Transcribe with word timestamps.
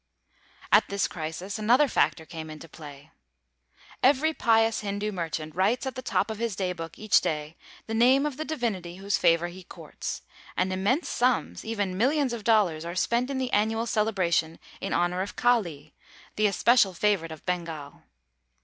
At 0.71 0.87
this 0.89 1.07
crisis 1.07 1.59
another 1.59 1.87
factor 1.87 2.25
came 2.25 2.49
into 2.49 2.67
play. 2.67 3.11
Every 4.01 4.33
pious 4.33 4.81
Hindoo 4.81 5.11
merchant 5.11 5.53
writes 5.53 5.85
at 5.85 5.93
the 5.93 6.01
top 6.01 6.31
of 6.31 6.39
his 6.39 6.55
day 6.55 6.73
book 6.73 6.97
each 6.97 7.21
day 7.21 7.55
the 7.85 7.93
name 7.93 8.25
of 8.25 8.35
the 8.37 8.43
divinity 8.43 8.95
whose 8.95 9.19
favor 9.19 9.49
he 9.49 9.61
courts, 9.63 10.23
and 10.57 10.73
immense 10.73 11.07
sums 11.07 11.63
even 11.63 11.99
millions 11.99 12.33
of 12.33 12.43
dollars 12.43 12.83
are 12.83 12.95
spent 12.95 13.29
in 13.29 13.37
the 13.37 13.53
annual 13.53 13.85
celebration 13.85 14.57
in 14.79 14.91
honor 14.91 15.21
of 15.21 15.35
Kali, 15.35 15.93
the 16.35 16.47
especial 16.47 16.95
favorite 16.95 17.31
of 17.31 17.45
Bengal. 17.45 18.01